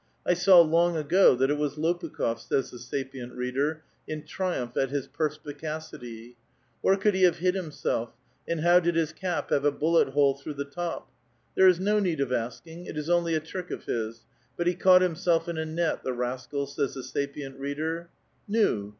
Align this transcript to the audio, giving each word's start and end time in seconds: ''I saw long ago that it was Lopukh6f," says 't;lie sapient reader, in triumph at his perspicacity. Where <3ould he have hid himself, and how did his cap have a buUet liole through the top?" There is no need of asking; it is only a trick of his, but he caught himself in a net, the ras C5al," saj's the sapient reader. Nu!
''I 0.25 0.33
saw 0.33 0.59
long 0.61 0.97
ago 0.97 1.35
that 1.35 1.51
it 1.51 1.59
was 1.59 1.75
Lopukh6f," 1.75 2.39
says 2.49 2.71
't;lie 2.71 2.77
sapient 2.79 3.33
reader, 3.35 3.83
in 4.07 4.25
triumph 4.25 4.75
at 4.75 4.89
his 4.89 5.05
perspicacity. 5.05 6.37
Where 6.81 6.97
<3ould 6.97 7.13
he 7.13 7.21
have 7.21 7.37
hid 7.37 7.53
himself, 7.53 8.11
and 8.47 8.61
how 8.61 8.79
did 8.79 8.95
his 8.95 9.13
cap 9.13 9.51
have 9.51 9.63
a 9.63 9.71
buUet 9.71 10.15
liole 10.15 10.41
through 10.41 10.55
the 10.55 10.65
top?" 10.65 11.11
There 11.55 11.67
is 11.67 11.79
no 11.79 11.99
need 11.99 12.19
of 12.19 12.33
asking; 12.33 12.87
it 12.87 12.97
is 12.97 13.11
only 13.11 13.35
a 13.35 13.39
trick 13.39 13.69
of 13.69 13.83
his, 13.85 14.25
but 14.57 14.65
he 14.65 14.73
caught 14.73 15.03
himself 15.03 15.47
in 15.47 15.59
a 15.59 15.65
net, 15.67 16.03
the 16.03 16.13
ras 16.13 16.47
C5al," 16.47 16.67
saj's 16.69 16.95
the 16.95 17.03
sapient 17.03 17.59
reader. 17.59 18.09
Nu! 18.47 18.89